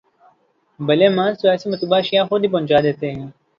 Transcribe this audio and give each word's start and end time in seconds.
بھلے 0.79 1.07
مانس 1.17 1.35
تو 1.39 1.45
ایسی 1.49 1.65
مطلوبہ 1.71 1.97
اشیاء 1.99 2.27
خود 2.29 2.41
ہی 2.43 2.49
پہنچا 2.53 2.77
دیتے 2.83 3.07
ہیں۔ 3.11 3.27